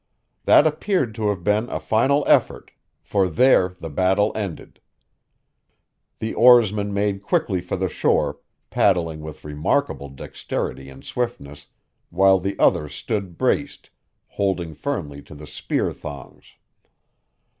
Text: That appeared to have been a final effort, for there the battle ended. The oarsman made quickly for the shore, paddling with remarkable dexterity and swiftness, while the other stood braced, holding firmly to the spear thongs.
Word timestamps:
That 0.45 0.65
appeared 0.65 1.13
to 1.13 1.29
have 1.29 1.43
been 1.43 1.69
a 1.69 1.79
final 1.79 2.23
effort, 2.25 2.71
for 3.03 3.29
there 3.29 3.75
the 3.79 3.89
battle 3.91 4.31
ended. 4.33 4.79
The 6.17 6.33
oarsman 6.33 6.91
made 6.91 7.21
quickly 7.21 7.61
for 7.61 7.77
the 7.77 7.87
shore, 7.87 8.39
paddling 8.71 9.19
with 9.21 9.43
remarkable 9.45 10.09
dexterity 10.09 10.89
and 10.89 11.03
swiftness, 11.05 11.67
while 12.09 12.39
the 12.39 12.57
other 12.57 12.89
stood 12.89 13.37
braced, 13.37 13.91
holding 14.27 14.73
firmly 14.73 15.21
to 15.21 15.35
the 15.35 15.45
spear 15.45 15.93
thongs. 15.93 16.55